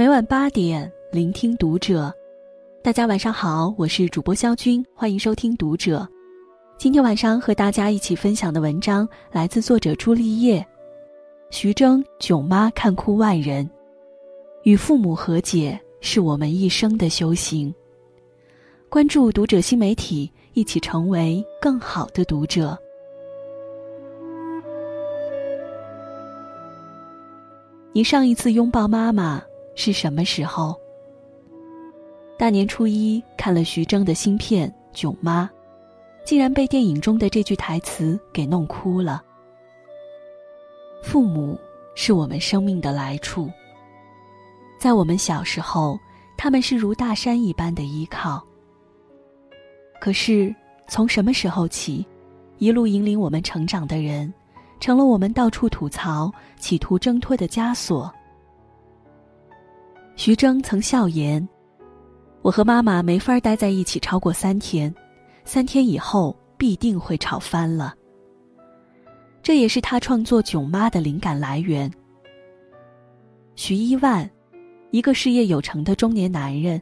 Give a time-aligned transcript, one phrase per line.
[0.00, 2.10] 每晚八点，聆听读者。
[2.82, 5.98] 大家晚上好，我是主播肖军，欢迎收听《读者》。
[6.78, 10.66] 今天晚上和大家一起分享的文章来自作者朱丽叶。
[11.50, 13.68] 徐峥囧妈看哭万人，
[14.62, 17.70] 与父母和解是我们一生的修行。
[18.88, 22.74] 关注《读者》新媒体，一起成为更好的读者。
[27.92, 29.42] 你上一次拥抱妈妈
[29.80, 30.78] 是什么时候？
[32.36, 35.44] 大年初一看了徐峥的新片《囧妈》，
[36.22, 39.22] 竟然被电影中的这句台词给弄哭了。
[41.02, 41.58] 父母
[41.94, 43.50] 是我们生命的来处，
[44.78, 45.98] 在我们小时候，
[46.36, 48.44] 他们是如大山一般的依靠。
[49.98, 50.54] 可是
[50.88, 52.06] 从什么时候起，
[52.58, 54.30] 一路引领我们成长的人，
[54.78, 58.12] 成了我们到处吐槽、企图挣脱的枷锁？
[60.16, 61.46] 徐峥曾笑言。
[62.42, 64.94] 我和妈妈没法待在一起超过三天，
[65.44, 67.94] 三天以后必定会吵翻了。
[69.42, 71.90] 这也是他创作《囧妈》的灵感来源。
[73.56, 74.28] 徐一万，
[74.90, 76.80] 一个事业有成的中年男人，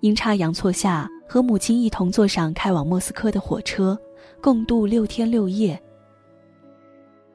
[0.00, 3.98] 阴差阳错下和母亲一同坐上开往莫斯科的火车，
[4.40, 5.80] 共度六天六夜。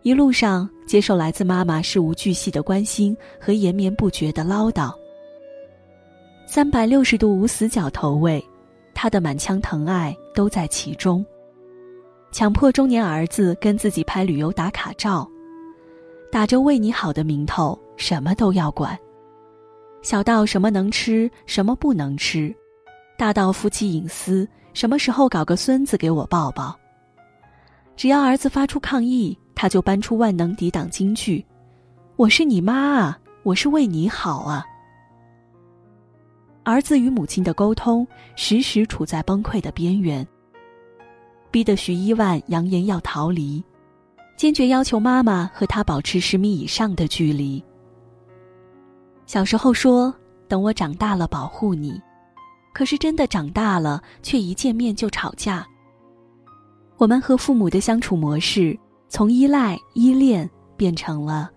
[0.08, 4.90] 一路上接受来自妈妈事无巨细的关心和延绵不绝的唠叨。
[6.46, 8.42] 三百六十度无死角投喂，
[8.94, 11.26] 他的满腔疼爱都在其中。
[12.32, 15.30] 强迫中年儿子跟自己拍旅游打卡照，
[16.32, 18.98] 打着为你好的名头，什么都要管。
[20.02, 22.50] 小到什么能吃，什么不能吃；
[23.18, 26.74] 大到夫妻隐私，什么时候搞个孙子给我抱抱。
[27.98, 31.44] 只要儿子发出抗议，他就搬出万能抵挡金句
[32.16, 34.64] ：“我是你妈啊，我是为你好啊。”
[36.64, 40.26] 儿子与母亲的沟通时时处在崩溃的边缘，
[41.50, 43.64] 逼得徐一万扬言要逃离，
[44.36, 47.64] 坚决要求妈妈和他保持十米以上的距离。
[49.26, 50.14] 小时候说
[50.48, 52.00] 等我长大了保护你，
[52.76, 55.66] 可是真的长大了，却一见面就吵架。
[56.98, 58.78] 我们和父母的相处模式
[59.10, 61.50] 从依赖依恋变成了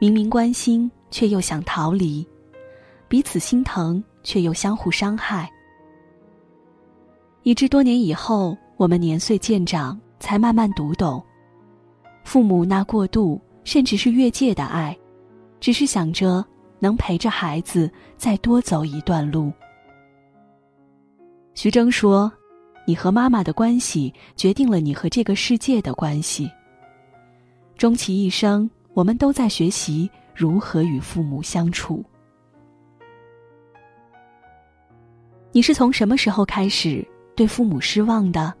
[0.00, 2.26] 明明关心却又想逃离，
[3.08, 4.02] 彼此心疼。
[4.26, 5.52] 却又相互伤害，
[7.42, 11.22] 以致多年以后，我们年岁渐长，才慢慢读懂，
[12.24, 14.96] 父母那过度甚至是越界的爱，
[15.60, 16.42] 只是想着
[16.78, 19.52] 能陪着孩子再多走一段路。
[21.52, 22.32] 徐峥说
[22.88, 26.50] ：“你和妈妈的关系，决定了你和这个世界的关系。
[27.76, 32.04] 终其一生，我们都在学习如何与父母相处。”
[35.52, 38.52] 你是从什么时候开始对父母失望的？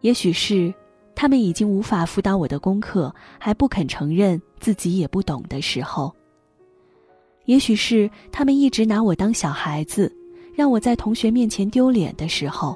[0.00, 0.72] 也许是
[1.14, 6.10] 他们已经无法辅导我的功课，还不肯承认自己也不懂的时候；
[7.44, 10.10] 也许是他们一直拿我当小孩子，
[10.54, 12.74] 让我在同学面前丢脸的时候；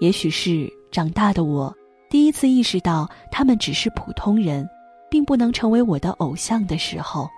[0.00, 1.72] 也许是长大的我
[2.14, 4.64] 第一次意识到他们只是普通人，
[5.10, 7.28] 并不能成为我的偶像的时候。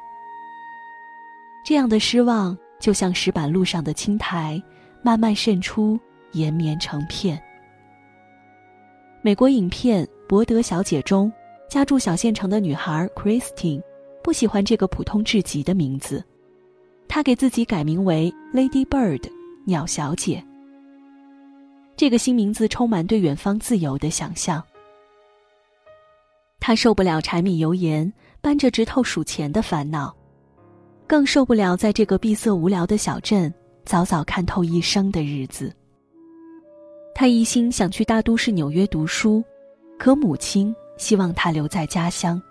[1.64, 2.54] 这样的失望。
[2.78, 4.62] 就像石板路上的青苔，
[5.00, 5.98] 慢慢渗出，
[6.32, 7.42] 延绵成片。
[9.22, 11.32] 美国影片《伯德小姐》中，
[11.70, 13.80] 家住小县城的女孩 Christine
[14.22, 16.22] 不喜欢这个普通至极的名字，
[17.08, 19.26] 她给自己改名为 Lady Bird，
[19.64, 20.45] 鸟小姐。
[21.96, 24.62] 这个新名字充满对远方自由的想象。
[26.60, 30.14] 他受不了柴米油盐、扳着指头数钱的烦恼。
[31.06, 33.52] 更受不了在这个闭塞无聊的小镇
[33.84, 35.72] 早早看透一生的日子。
[37.14, 39.42] 他一心想去大都市纽约读书，
[39.98, 42.42] 可母亲希望他留在家乡。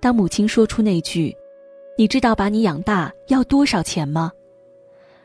[0.00, 1.36] 当母亲说出那句
[1.98, 4.30] “你知道把你养大要多少钱吗？”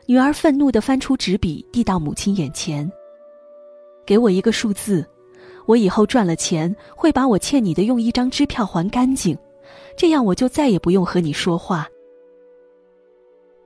[0.06, 2.90] 女儿愤怒地翻出纸笔递到母亲眼前
[4.04, 5.06] ：“给我一个数字，
[5.66, 9.36] 我以后赚了钱会把我欠你的用一张支票还干净。”
[9.96, 11.88] 这样我就再也不用和你说话。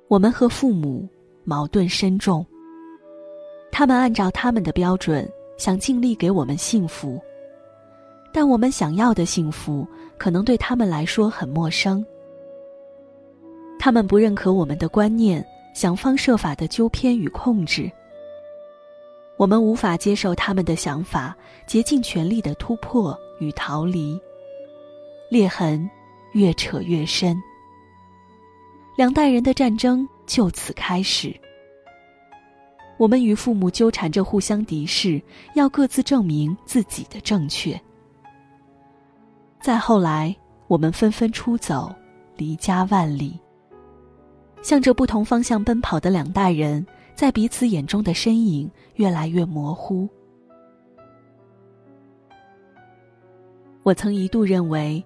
[0.08, 1.08] 我们和父母
[1.42, 2.44] 矛盾深重，
[3.72, 5.26] 他们按照他们的标准
[5.56, 7.18] 想尽力给我们幸福，
[8.30, 9.86] 但我们想要的幸福
[10.18, 12.04] 可能对他们来说很陌生。
[13.78, 15.44] 他们不认可我们的观念，
[15.78, 17.88] 想方设法的纠偏与控制。
[19.36, 21.36] 我们无法接受他们的想法，
[21.68, 24.20] 竭尽全力的突破与逃离。
[25.30, 25.88] 裂痕。
[26.32, 27.40] 越扯越深。
[28.96, 31.34] 两代人的战争就此开始。
[32.98, 35.22] 我们与父母纠缠着，互相敌视，
[35.54, 37.80] 要各自证明自己的正确。
[39.60, 40.34] 再后来，
[40.66, 41.94] 我们纷纷出走，
[42.36, 43.40] 离家万里。
[44.62, 50.08] 向着不同方向奔跑的两代人，在彼此眼中的身影越来越模糊。
[53.82, 55.02] 我曾一度认为，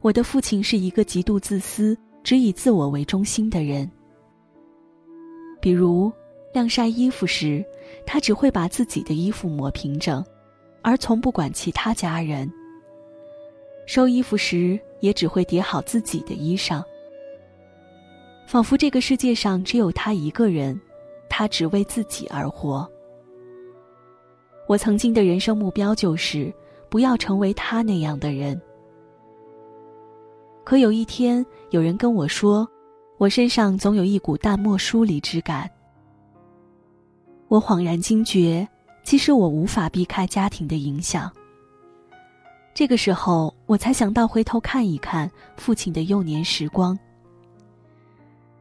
[0.00, 3.90] 我的父亲是一个极度自私、只以自我为中心的人。
[5.60, 6.12] 比如。
[6.52, 7.64] 晾晒衣服时，
[8.06, 10.24] 他只会把自己的衣服抹平整，
[10.82, 12.48] 而从不管其他家人。
[13.84, 16.80] 收衣服时，也只会叠好自己的衣裳，
[18.46, 20.80] 仿佛这个世界上只有他一个人，
[21.28, 22.88] 他只为自己而活。
[24.66, 26.52] 我曾经的人生目标就是
[26.88, 28.60] 不要成为他那样的人。
[30.64, 32.66] 可有一天，有人跟我说，
[33.18, 35.70] 我身上总有一股淡漠疏离之感。
[37.48, 38.66] 我恍然惊觉，
[39.02, 41.30] 其实我无法避开家庭的影响。
[42.72, 46.98] 这个时候，我才想到回头看一看父亲的幼年时光。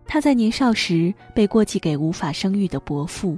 [0.06, 3.38] 他在年少时被过继给无法生育的伯父，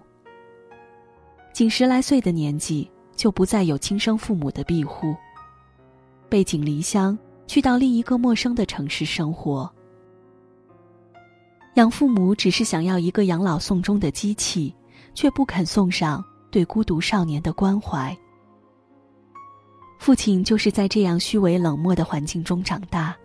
[1.54, 5.16] 仅十来岁的年纪就不再有亲生父母的庇护，
[6.30, 7.18] 背井离乡
[7.48, 9.72] 去到另一个陌生的城市生活。
[11.76, 14.74] 养父母只是想要一个养老送终的机器。
[15.16, 18.16] 却不肯送上对孤独少年的关怀。
[19.98, 23.16] 父亲就是在这样虚伪冷漠的环境中长大。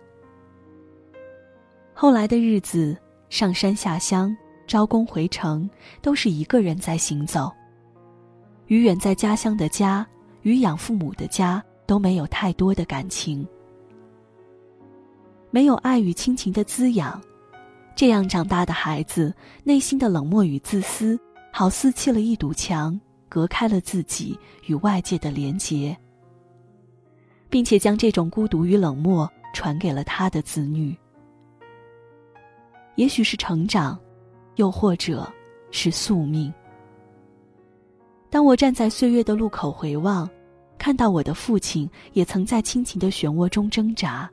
[1.93, 2.97] 后来的日子，
[3.31, 4.35] 上山下乡、
[4.67, 5.67] 招工回城，
[6.01, 7.49] 都是一个人在行走。
[8.67, 10.05] 与远在家乡的家，
[10.41, 13.47] 与养父母的家，都没有太多的感情，
[15.49, 17.21] 没有爱与亲情的滋养，
[17.95, 21.17] 这样长大的孩子，内心的冷漠与自私。
[21.53, 22.99] 好似砌了一堵墙，
[23.29, 24.37] 隔开了自己
[24.67, 25.97] 与外界的连结，
[27.49, 30.95] 并且将这种孤独与冷漠传给了他的子女。
[32.95, 33.99] 也许是成长，
[34.55, 35.27] 又或者
[35.71, 36.53] 是宿命。
[38.29, 40.29] 当我站在岁月的路口回望，
[40.77, 44.29] 看到我的父亲也曾在亲情的漩涡中挣扎。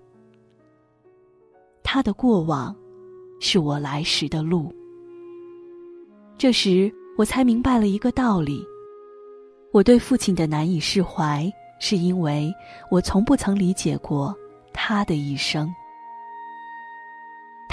[1.82, 2.74] 他的过往，
[3.40, 4.74] 是我来时的路。
[6.36, 6.92] 这时。
[7.18, 8.64] 我才明白了一个道理：
[9.72, 12.48] 我对父亲的难以释怀，是因为
[12.92, 14.32] 我从不曾理解过
[14.72, 15.68] 他的一生。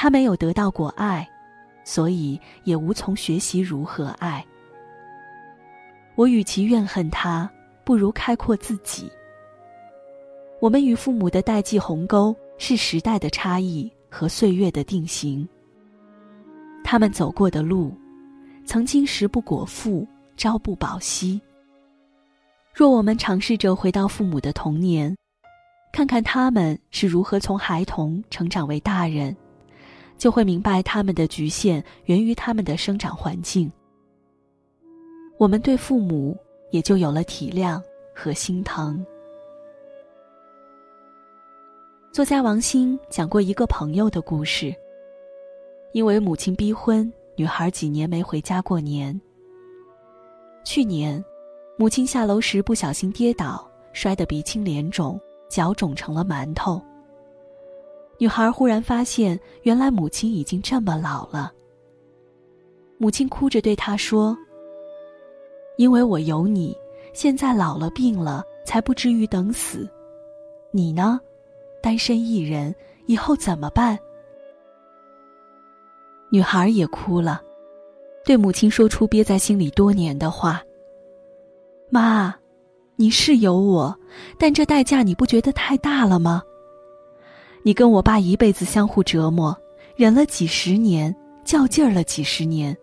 [0.06, 1.28] 他没有得到过爱，
[1.84, 4.46] 所以也无从学习如何爱。
[6.14, 7.50] 我与其怨恨他，
[7.84, 9.12] 不如开阔自己。
[10.60, 15.50] 我们与父母的代际鸿沟，是时代的差异和岁月的定型。
[16.84, 17.92] 他们走过的路。
[18.64, 20.08] 曾经食不果腹，
[20.38, 21.42] 朝不保夕。
[22.76, 25.18] 若我们尝试着回到父母的童年，
[25.92, 29.36] 看看他们是如何从孩童成长为大人，
[30.18, 33.72] 就会明白他们的局限源于他们的生长环境。
[35.38, 36.38] 我们对父母
[36.72, 37.82] 也就有了体谅
[38.14, 39.06] 和心疼。
[42.12, 44.74] 作家王鑫讲过一个朋友的故事，
[45.92, 47.12] 因为母亲逼婚。
[47.38, 49.20] 女孩几年没回家过年。
[50.64, 51.22] 去年，
[51.78, 55.20] 母亲下楼时不小心跌倒，摔得鼻青脸肿，
[55.50, 56.82] 脚肿成了馒头。
[58.18, 61.52] 女孩忽然发现，原来母亲已经这么老了。
[62.98, 64.38] 母亲哭着对她说
[65.78, 66.76] ：“因为我有你，
[67.14, 69.88] 现在老了病了，才不至于等死。
[70.72, 71.20] 你呢，
[71.82, 72.74] 单身一人，
[73.06, 74.00] 以后怎么办？”
[76.32, 77.42] 女孩也哭了，
[78.24, 80.64] 对母亲说出憋在心里多年的话
[81.92, 82.34] ：“妈，
[82.96, 83.94] 你是有我，
[84.40, 86.42] 但这代价你不觉得太大了吗？
[87.66, 89.58] 你跟我爸一辈子相互折磨，
[89.96, 92.78] 忍了几十年，较劲儿了几十年，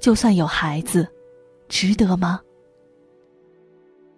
[0.00, 1.06] 就算有孩子，
[1.68, 2.40] 值得吗？”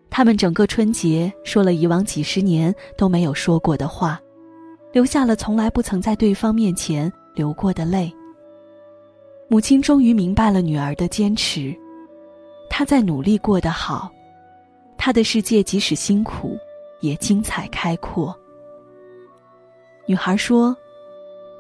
[0.09, 4.19] 他们整个春节说了以往几十年都没有说过的话，
[4.93, 8.11] 留下了从来不曾在对方面前流过的泪。
[9.49, 11.71] 母亲终于明白了女儿的坚持，
[12.71, 14.11] 她在努力过得好，
[14.97, 16.57] 她的世界即使辛苦，
[17.03, 18.35] 也精彩开阔。
[20.07, 20.77] 女孩说：“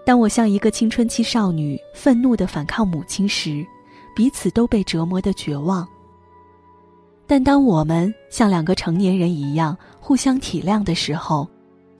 [0.04, 3.64] 当我像一个青春期少女愤怒的反抗母亲时，
[4.14, 5.86] 彼此都被折磨的绝望。
[7.26, 11.48] 但当我们像两个成年人一样互相体谅的时候，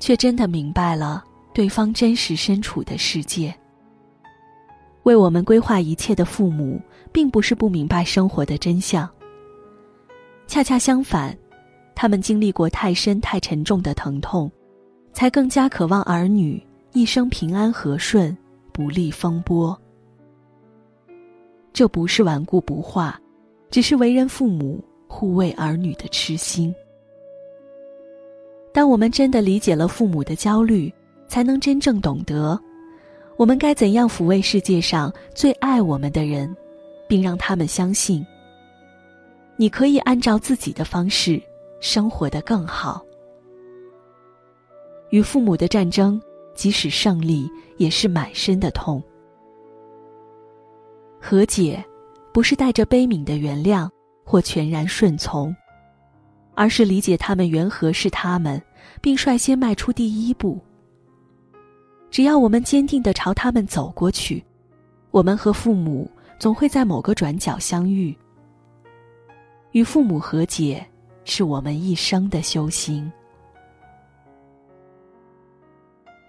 [0.01, 1.23] 却真的明白了
[1.55, 3.55] 对方真实身处的世界。”
[5.05, 6.81] 为我们规划一切的父母，
[7.11, 9.09] 并不是不明白生活的真相。
[10.47, 11.37] 恰恰相反，
[11.95, 14.51] 他们经历过太深太沉重的疼痛，
[15.13, 18.37] 才更加渴望儿女一生平安和顺，
[18.73, 19.79] 不历风波。
[21.73, 23.21] 这不是顽固不化，
[23.71, 26.75] 只是为人父母护卫儿女的痴心。
[28.75, 30.93] 当我们真的理解了父母的焦虑，
[31.27, 32.59] 才能真正懂得。
[33.37, 36.55] 我们该怎样抚慰世界上最爱我们的人，
[37.09, 38.25] 并让他们相信，
[39.57, 41.43] 你可以按照自己的方式
[41.81, 43.05] 生活得更好？
[45.13, 46.19] 与父母的战争，
[46.55, 49.03] 即使胜利，也是满身的痛。
[51.21, 51.85] 和解，
[52.33, 53.87] 不是带着悲悯的原谅
[54.25, 55.55] 或全然顺从，
[56.55, 58.61] 而是理解他们缘何是他们，
[59.03, 60.59] 并率先迈出第一步。
[62.11, 64.43] 只要我们坚定的朝他们走过去，
[65.11, 68.17] 我们和父母总会在某个转角相遇。
[69.73, 70.83] 与父母和解，
[71.25, 73.13] 是我们一生的修行。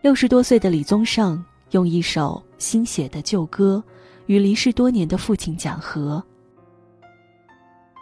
[0.04, 1.42] 六十多岁的李宗盛
[1.72, 3.82] 用一首新写的旧歌，
[4.26, 6.22] 与离世多年的父亲讲和。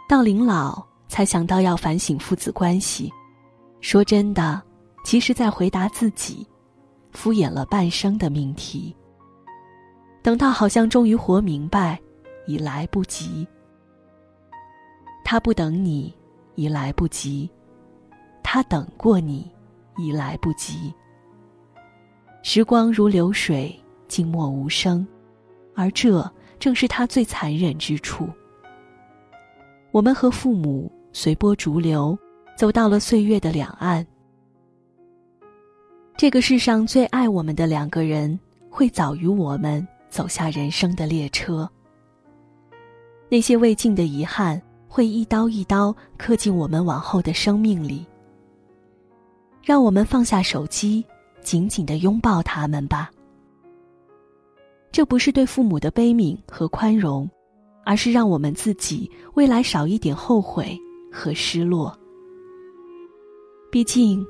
[0.08, 3.08] 到临老才想到要反省父子关系，
[3.80, 4.60] 说真的，
[5.04, 6.44] 其实在回答自己。
[7.12, 8.92] 敷衍了半生的命题，
[10.22, 12.00] 等到好像终于活明白，
[12.46, 13.46] 已来不及。
[15.24, 16.12] 他不等你，
[16.56, 17.48] 已来不及；
[18.42, 19.48] 他等过你，
[19.98, 20.92] 已来不及。
[22.42, 23.72] 时光如流水，
[24.08, 25.06] 静默无声，
[25.74, 28.28] 而这正是他最残忍之处。
[29.92, 32.18] 我们和父母随波逐流，
[32.56, 34.04] 走到了岁月的两岸。
[36.16, 41.68] 这个世上最爱我们的两个人，会早于我们走下人生的列车。
[43.28, 48.04] 那些未尽的遗憾，会一刀一刀刻进我们往后的生命里。
[49.62, 51.04] 让我们放下手机，
[51.42, 53.10] 紧紧的拥抱他们吧。
[54.90, 57.28] 这不是对父母的悲悯和宽容，
[57.84, 60.78] 而是让我们自己未来少一点后悔
[61.10, 61.96] 和失落。
[63.70, 64.24] 毕竟，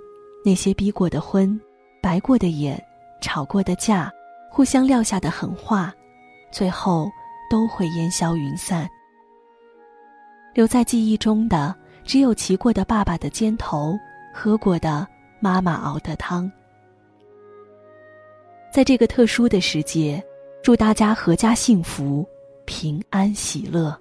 [0.45, 1.61] 那些逼过的婚。
[2.00, 2.81] 白过的眼，
[3.21, 4.11] 吵过的架，
[4.50, 5.95] 互相撂下的狠话，
[6.50, 7.09] 最后
[7.49, 8.88] 都会烟消云散。
[10.52, 11.73] 留在记忆中的，
[12.04, 13.97] 只有骑过的爸爸的肩头，
[14.35, 15.07] 喝过的
[15.40, 16.50] 妈妈熬的汤。
[18.73, 20.25] 在这个特殊的时节，
[20.62, 22.26] 祝大家阖家幸福、
[22.64, 23.95] 平安喜乐。